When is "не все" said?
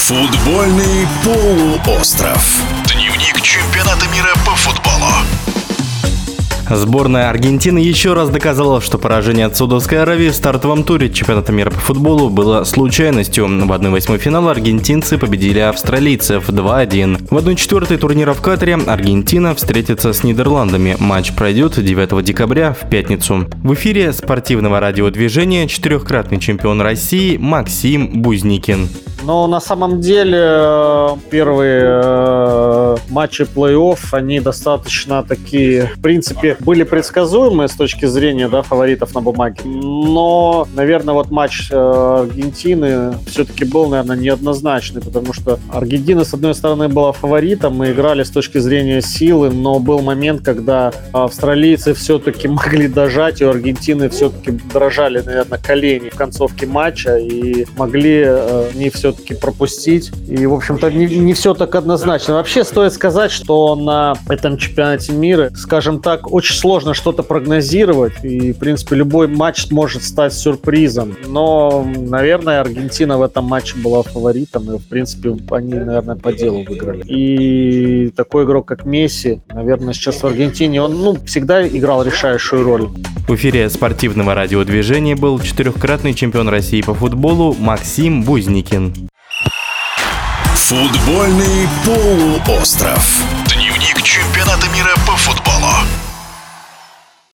58.74-59.10, 61.06-61.54